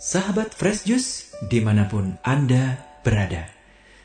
[0.00, 3.52] Sahabat Fresh Juice di mana pun Anda berada.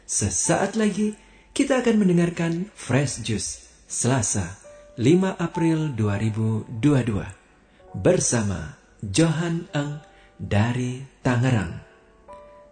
[0.04, 1.16] Sesaat lagi
[1.56, 4.60] kita akan mendengarkan Fresh Juice Selasa
[5.00, 6.76] 5 April 2022
[7.96, 8.76] bersama
[9.08, 10.04] Johan Eng
[10.36, 11.80] dari Tangerang.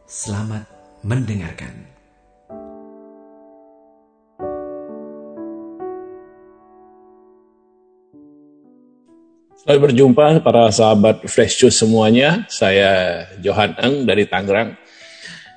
[0.03, 0.67] Selamat
[1.07, 1.92] mendengarkan.
[9.63, 12.43] Selamat berjumpa para sahabat Fresh Juice semuanya.
[12.51, 14.75] Saya Johan Eng dari Tangerang.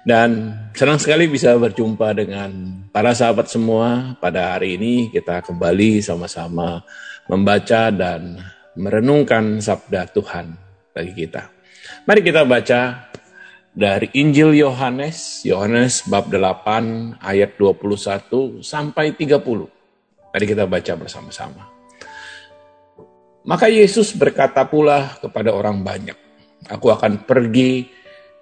[0.07, 2.55] Dan senang sekali bisa berjumpa dengan
[2.95, 5.11] para sahabat semua pada hari ini.
[5.11, 6.87] Kita kembali sama-sama
[7.27, 8.39] membaca dan
[8.79, 10.55] merenungkan sabda Tuhan
[10.95, 11.51] bagi kita.
[12.07, 13.11] Mari kita baca
[13.75, 19.67] dari Injil Yohanes, Yohanes bab 8 ayat 21 sampai 30.
[20.31, 21.76] Mari kita baca bersama-sama.
[23.47, 26.19] Maka Yesus berkata pula kepada orang banyak,
[26.67, 27.87] Aku akan pergi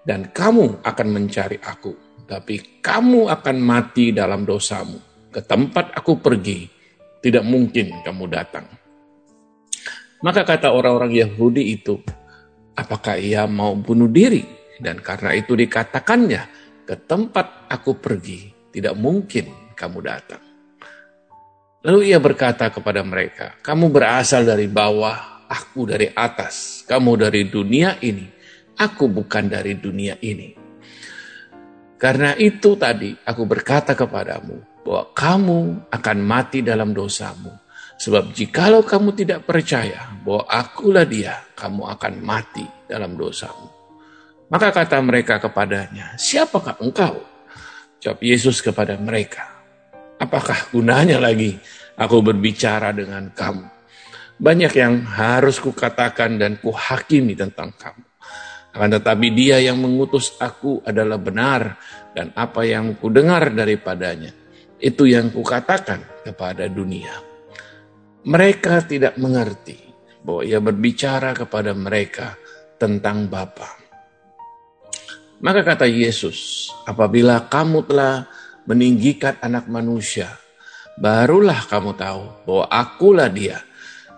[0.01, 1.93] dan kamu akan mencari aku.
[2.25, 4.97] Tapi kamu akan mati dalam dosamu.
[5.29, 6.65] Ke tempat aku pergi,
[7.21, 8.65] tidak mungkin kamu datang.
[10.25, 12.01] Maka kata orang-orang Yahudi itu,
[12.73, 14.41] apakah ia mau bunuh diri?
[14.81, 16.43] Dan karena itu dikatakannya,
[16.89, 20.44] ke tempat aku pergi, tidak mungkin kamu datang.
[21.85, 26.81] Lalu ia berkata kepada mereka, kamu berasal dari bawah, aku dari atas.
[26.89, 28.25] Kamu dari dunia ini,
[28.81, 30.57] aku bukan dari dunia ini.
[32.01, 35.59] Karena itu tadi aku berkata kepadamu bahwa kamu
[35.93, 37.53] akan mati dalam dosamu.
[37.95, 43.71] Sebab jikalau kamu tidak percaya bahwa akulah dia, kamu akan mati dalam dosamu.
[44.49, 47.23] Maka kata mereka kepadanya, siapakah engkau?
[48.03, 49.64] Jawab Yesus kepada mereka,
[50.25, 51.53] Apakah gunanya lagi
[52.01, 53.69] aku berbicara dengan kamu?
[54.41, 58.05] Banyak yang harus kukatakan dan kuhakimi tentang kamu.
[58.73, 61.77] Akan tetapi dia yang mengutus aku adalah benar
[62.17, 64.33] dan apa yang kudengar daripadanya,
[64.81, 67.21] itu yang kukatakan kepada dunia.
[68.25, 69.77] Mereka tidak mengerti
[70.25, 72.35] bahwa ia berbicara kepada mereka
[72.81, 73.77] tentang Bapa.
[75.45, 78.25] Maka kata Yesus, apabila kamu telah
[78.65, 80.41] meninggikan anak manusia,
[80.97, 83.61] barulah kamu tahu bahwa akulah dia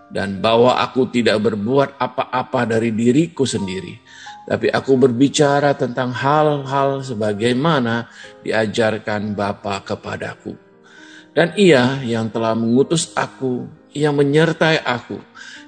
[0.07, 3.99] dan bahwa aku tidak berbuat apa-apa dari diriku sendiri,
[4.47, 8.06] tapi aku berbicara tentang hal-hal sebagaimana
[8.47, 10.55] diajarkan Bapa kepadaku.
[11.35, 15.19] Dan ia yang telah mengutus aku, ia menyertai aku,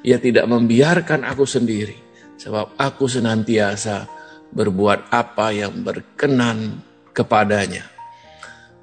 [0.06, 1.98] ia tidak membiarkan aku sendiri,
[2.38, 4.06] sebab aku senantiasa
[4.54, 6.80] berbuat apa yang berkenan
[7.12, 7.97] kepadanya.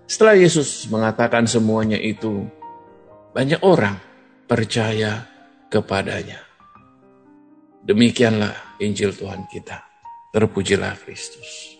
[0.05, 2.45] Setelah Yesus mengatakan semuanya itu,
[3.33, 3.97] banyak orang
[4.45, 5.25] percaya
[5.73, 6.37] kepadanya.
[7.81, 9.81] Demikianlah Injil Tuhan kita.
[10.29, 11.73] Terpujilah Kristus.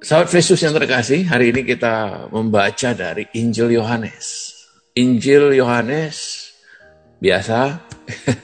[0.00, 4.56] Sahabat Kristus yang terkasih, hari ini kita membaca dari Injil Yohanes.
[4.96, 6.48] Injil Yohanes
[7.20, 7.82] biasa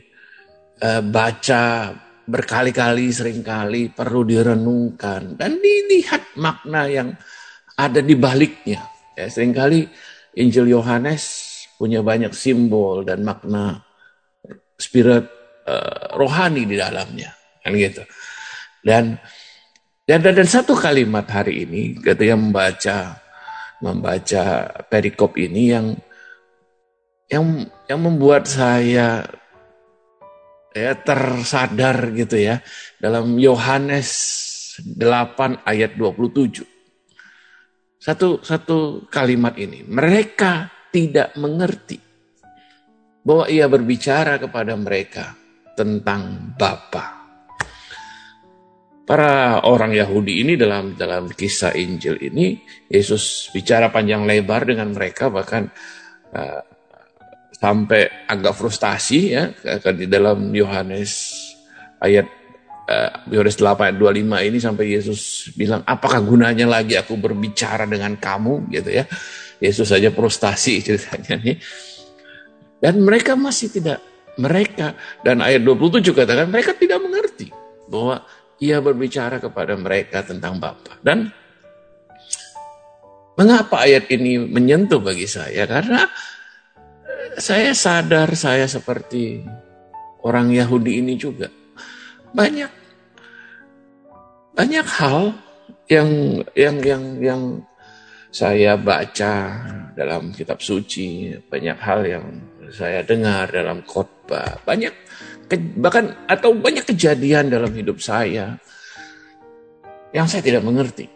[1.63, 1.87] eh,
[2.29, 7.15] berkali-kali, sering kali, perlu direnungkan dan dilihat makna yang
[7.79, 8.85] ada di baliknya.
[9.15, 9.87] Ya, sering kali
[10.37, 11.47] Injil Yohanes
[11.79, 13.81] punya banyak simbol dan makna
[14.79, 15.25] spirit
[15.67, 17.31] uh, rohani di dalamnya,
[17.63, 18.03] kan gitu.
[18.79, 19.19] Dan
[20.07, 22.97] dan, dan satu kalimat hari ini ketika membaca
[23.79, 24.43] membaca
[24.87, 25.95] perikop ini yang
[27.29, 29.21] yang yang membuat saya
[30.73, 32.61] ya tersadar gitu ya
[32.97, 34.09] dalam Yohanes
[34.81, 36.65] 8 ayat 27.
[37.99, 41.99] Satu satu kalimat ini, mereka tidak mengerti
[43.21, 45.35] bahwa ia berbicara kepada mereka
[45.75, 47.19] tentang Bapa.
[49.03, 52.61] Para orang Yahudi ini dalam dalam kisah Injil ini
[52.93, 55.65] Yesus bicara panjang lebar dengan mereka bahkan
[56.29, 56.61] uh,
[57.59, 59.51] sampai agak frustasi ya
[59.91, 61.11] di dalam Yohanes
[61.99, 62.23] ayat
[62.87, 68.15] uh, Yohanes 8 ayat 25 ini sampai Yesus bilang apakah gunanya lagi aku berbicara dengan
[68.15, 69.05] kamu gitu ya.
[69.59, 71.57] Yesus saja frustasi ceritanya nih.
[72.79, 73.99] Dan mereka masih tidak
[74.39, 77.51] mereka dan ayat 27 katakan mereka tidak mengerti
[77.91, 78.23] bahwa
[78.63, 80.95] ia berbicara kepada mereka tentang Bapa.
[81.03, 81.27] Dan
[83.35, 85.67] mengapa ayat ini menyentuh bagi saya?
[85.67, 86.07] Karena
[87.39, 89.41] saya sadar saya seperti
[90.27, 91.47] orang Yahudi ini juga.
[92.35, 92.71] Banyak
[94.53, 95.33] banyak hal
[95.87, 97.41] yang yang yang yang
[98.29, 99.33] saya baca
[99.95, 102.25] dalam kitab suci, banyak hal yang
[102.69, 104.93] saya dengar dalam khotbah, banyak
[105.81, 108.59] bahkan atau banyak kejadian dalam hidup saya
[110.13, 111.09] yang saya tidak mengerti.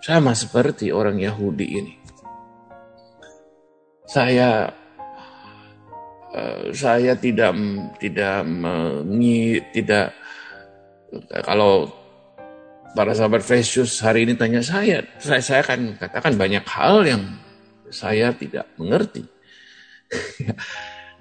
[0.00, 1.94] Sama seperti orang Yahudi ini.
[4.08, 4.79] Saya
[6.34, 7.54] uh, saya tidak
[7.98, 10.14] tidak mengi, tidak
[11.42, 11.90] kalau
[12.94, 17.22] para sahabat Fresius hari ini tanya saya, saya, saya akan katakan banyak hal yang
[17.90, 19.26] saya tidak mengerti.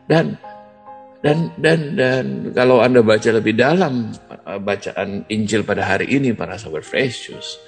[0.10, 0.38] dan
[1.20, 2.26] dan dan dan
[2.56, 4.10] kalau Anda baca lebih dalam
[4.48, 7.60] uh, bacaan Injil pada hari ini para sahabat Fresius,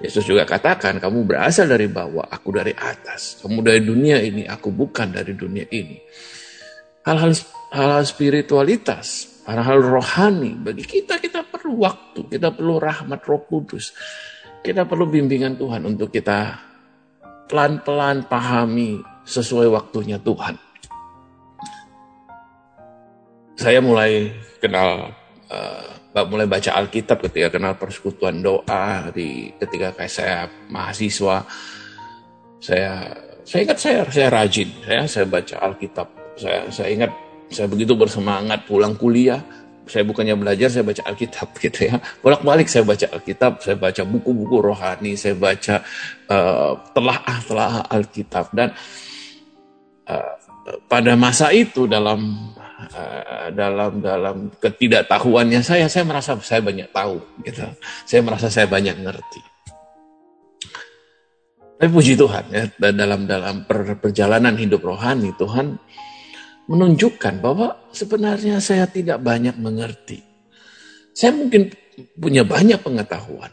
[0.00, 3.42] Yesus juga katakan kamu berasal dari bawah, aku dari atas.
[3.42, 5.98] Kamu dari dunia ini, aku bukan dari dunia ini.
[7.00, 7.32] Hal-hal
[7.72, 13.90] hal-hal spiritualitas hal-hal rohani bagi kita kita perlu waktu kita perlu rahmat Roh Kudus.
[14.60, 16.60] Kita perlu bimbingan Tuhan untuk kita
[17.48, 20.60] pelan-pelan pahami sesuai waktunya Tuhan.
[23.56, 25.16] Saya mulai kenal
[25.48, 30.38] uh, mulai baca Alkitab ketika kenal persekutuan doa di ketika kayak saya
[30.68, 31.48] mahasiswa.
[32.60, 33.08] Saya
[33.48, 37.10] saya ingat saya saya rajin saya saya baca Alkitab saya saya ingat
[37.50, 39.42] saya begitu bersemangat pulang kuliah,
[39.90, 41.98] saya bukannya belajar, saya baca Alkitab gitu ya.
[42.22, 45.82] Bolak-balik saya baca Alkitab, saya baca buku-buku rohani, saya baca
[46.30, 48.70] uh, telah-telah Alkitab dan
[50.06, 50.34] uh,
[50.86, 52.54] pada masa itu dalam
[52.94, 57.66] uh, dalam dalam ketidaktahuannya saya, saya merasa saya banyak tahu gitu.
[58.06, 59.42] Saya merasa saya banyak ngerti.
[61.80, 63.64] Tapi puji Tuhan ya dalam dalam
[64.04, 65.80] perjalanan hidup rohani Tuhan
[66.70, 70.22] menunjukkan bahwa sebenarnya saya tidak banyak mengerti.
[71.10, 71.74] Saya mungkin
[72.14, 73.50] punya banyak pengetahuan,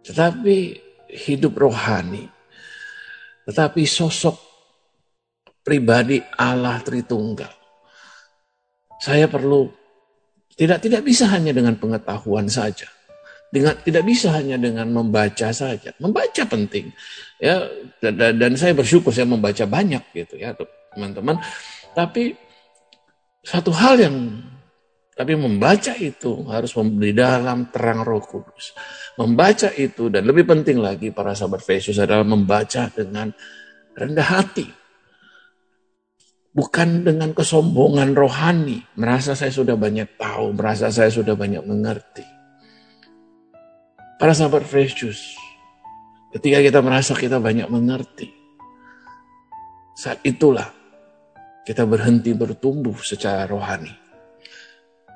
[0.00, 0.80] tetapi
[1.12, 2.24] hidup rohani,
[3.44, 4.40] tetapi sosok
[5.60, 7.52] pribadi Allah Tritunggal.
[8.96, 9.68] Saya perlu
[10.56, 12.88] tidak tidak bisa hanya dengan pengetahuan saja.
[13.52, 15.92] Dengan tidak bisa hanya dengan membaca saja.
[16.00, 16.88] Membaca penting.
[17.36, 17.68] Ya
[18.00, 20.56] dan, dan saya bersyukur saya membaca banyak gitu ya,
[20.96, 21.36] teman-teman.
[21.92, 22.32] Tapi
[23.44, 24.16] satu hal yang
[25.12, 28.72] tapi membaca itu harus di dalam terang roh kudus.
[29.20, 33.28] Membaca itu dan lebih penting lagi para sahabat Yesus adalah membaca dengan
[33.92, 34.66] rendah hati.
[36.52, 38.80] Bukan dengan kesombongan rohani.
[38.96, 42.24] Merasa saya sudah banyak tahu, merasa saya sudah banyak mengerti.
[44.16, 45.36] Para sahabat Yesus,
[46.32, 48.32] ketika kita merasa kita banyak mengerti,
[49.96, 50.81] saat itulah
[51.62, 54.02] kita berhenti bertumbuh secara rohani.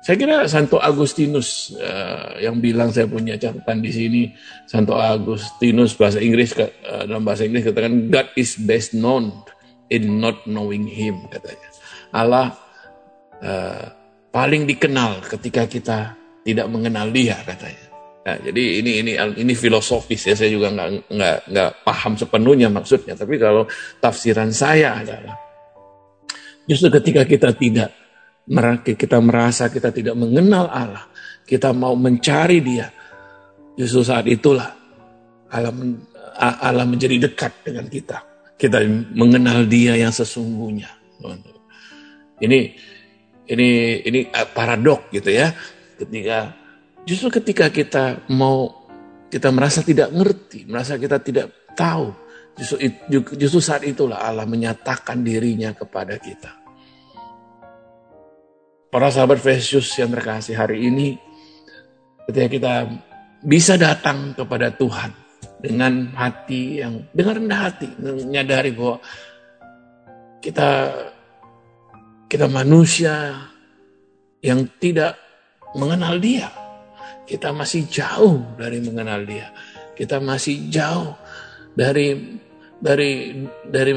[0.07, 4.21] Saya kira Santo Agustinus uh, yang bilang saya punya catatan di sini.
[4.63, 9.35] Santo Agustinus bahasa Inggris uh, dalam bahasa Inggris katakan God is best known
[9.91, 11.69] in not knowing Him katanya.
[12.15, 12.55] Allah
[13.43, 13.85] uh,
[14.31, 16.15] paling dikenal ketika kita
[16.47, 17.85] tidak mengenal Dia katanya.
[18.27, 19.11] Nah, jadi ini ini
[19.43, 23.15] ini filosofis ya saya juga nggak nggak nggak paham sepenuhnya maksudnya.
[23.15, 23.67] Tapi kalau
[23.99, 25.46] tafsiran saya adalah
[26.67, 27.89] Justru ketika kita tidak
[28.83, 31.07] kita merasa kita tidak mengenal Allah,
[31.43, 32.87] kita mau mencari Dia,
[33.75, 34.71] justru saat itulah
[35.51, 35.71] Allah,
[36.59, 38.23] Allah menjadi dekat dengan kita.
[38.59, 38.83] Kita
[39.15, 40.91] mengenal Dia yang sesungguhnya.
[42.43, 42.59] Ini
[43.47, 43.69] ini
[44.03, 45.55] ini paradok gitu ya.
[45.97, 46.51] Ketika
[47.07, 48.87] justru ketika kita mau
[49.31, 52.11] kita merasa tidak ngerti, merasa kita tidak tahu,
[52.57, 52.77] Justru,
[53.37, 56.57] justru saat itulah Allah menyatakan dirinya kepada kita.
[58.89, 61.21] Para sahabat Yesus yang terkasih hari ini,
[62.25, 62.73] ketika kita
[63.45, 65.13] bisa datang kepada Tuhan
[65.61, 68.97] dengan hati yang dengan rendah hati, menyadari bahwa
[70.41, 70.69] kita
[72.25, 73.37] kita manusia
[74.41, 75.13] yang tidak
[75.77, 76.49] mengenal Dia.
[77.27, 79.51] Kita masih jauh dari mengenal Dia.
[79.93, 81.11] Kita masih jauh
[81.75, 82.39] dari
[82.77, 83.33] dari
[83.65, 83.93] dari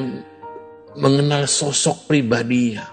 [0.97, 2.87] mengenal sosok pribadinya.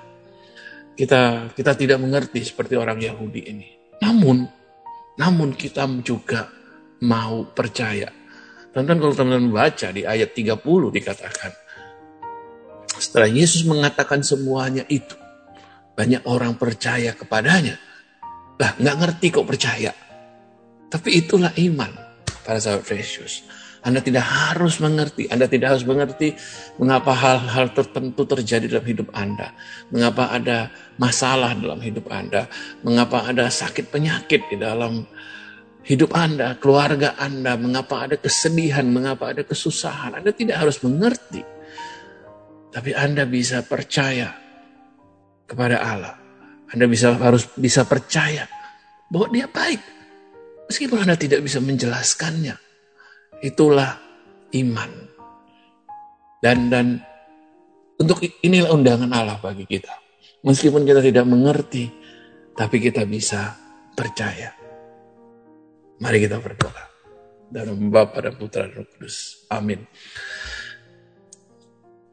[0.97, 3.67] Kita kita tidak mengerti seperti orang Yahudi ini.
[4.01, 4.45] Namun
[5.17, 6.49] namun kita juga
[7.05, 8.09] mau percaya.
[8.73, 10.61] Teman-teman kalau teman-teman baca di ayat 30
[10.93, 11.51] dikatakan
[12.97, 15.17] setelah Yesus mengatakan semuanya itu
[15.97, 17.77] banyak orang percaya kepadanya.
[18.57, 19.93] Lah nggak ngerti kok percaya.
[20.87, 21.91] Tapi itulah iman
[22.45, 23.45] para sahabat Yesus.
[23.85, 26.33] Anda tidak harus mengerti, Anda tidak harus mengerti
[26.81, 29.53] mengapa hal-hal tertentu terjadi dalam hidup Anda,
[29.93, 32.49] mengapa ada masalah dalam hidup Anda,
[32.81, 35.05] mengapa ada sakit penyakit di dalam
[35.87, 40.19] hidup Anda, keluarga Anda, mengapa ada kesedihan, mengapa ada kesusahan.
[40.19, 41.41] Anda tidak harus mengerti.
[42.67, 44.35] Tapi Anda bisa percaya
[45.47, 46.15] kepada Allah.
[46.67, 48.43] Anda bisa harus bisa percaya
[49.07, 49.79] bahwa dia baik.
[50.67, 52.66] Meskipun Anda tidak bisa menjelaskannya.
[53.43, 53.97] Itulah
[54.57, 54.91] iman.
[56.41, 57.01] Dan dan
[57.97, 59.93] untuk inilah undangan Allah bagi kita.
[60.45, 61.89] Meskipun kita tidak mengerti,
[62.53, 63.57] tapi kita bisa
[63.97, 64.53] percaya.
[65.97, 66.83] Mari kita berdoa.
[67.47, 69.47] Dalam Bapa dan Putra dan Kudus.
[69.49, 69.81] Amin.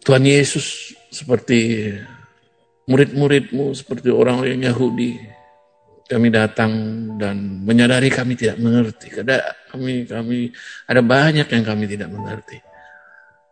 [0.05, 1.91] Tuhan Yesus seperti
[2.89, 5.17] murid-muridmu, seperti orang-orang Yahudi,
[6.05, 6.73] kami datang
[7.17, 9.09] dan menyadari kami tidak mengerti.
[9.17, 10.53] Ada kami kami
[10.85, 12.61] ada banyak yang kami tidak mengerti.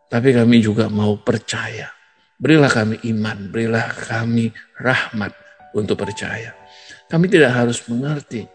[0.09, 1.89] Tapi kami juga mau percaya.
[2.37, 5.33] Berilah kami iman, berilah kami rahmat
[5.73, 6.53] untuk percaya.
[7.09, 8.45] Kami tidak harus mengerti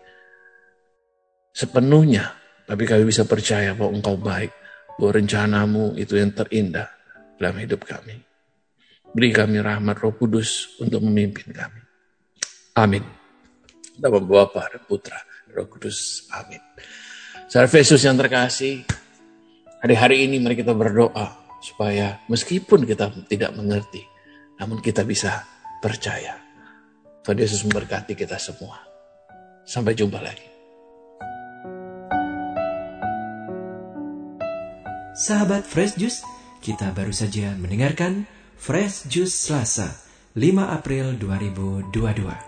[1.50, 2.30] sepenuhnya,
[2.66, 4.54] tapi kami bisa percaya bahwa Engkau baik,
[4.98, 6.86] bahwa rencanamu itu yang terindah
[7.34, 8.22] dalam hidup kami.
[9.10, 11.80] Beri kami rahmat Roh Kudus untuk memimpin kami.
[12.78, 13.02] Amin.
[13.98, 15.18] Nama Bapa dan Putra,
[15.50, 16.30] Roh Kudus.
[16.30, 16.62] Amin.
[17.50, 18.86] Saudara Yesus yang terkasih,
[19.82, 24.06] hari-hari ini mari kita berdoa supaya meskipun kita tidak mengerti,
[24.62, 25.42] namun kita bisa
[25.82, 26.38] percaya.
[27.26, 28.78] Tuhan Yesus memberkati kita semua.
[29.66, 30.46] Sampai jumpa lagi.
[35.18, 36.22] Sahabat Fresh Juice,
[36.62, 39.90] kita baru saja mendengarkan Fresh Juice Selasa,
[40.38, 42.47] 5 April 2022.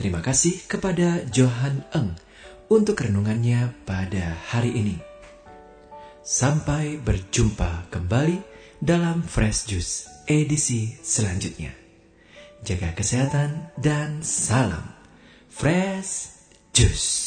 [0.00, 2.16] Terima kasih kepada Johan Eng
[2.72, 4.96] untuk renungannya pada hari ini.
[6.24, 8.40] Sampai berjumpa kembali
[8.80, 11.76] dalam Fresh Juice edisi selanjutnya.
[12.64, 14.88] Jaga kesehatan dan salam
[15.52, 16.32] Fresh
[16.72, 17.20] Juice.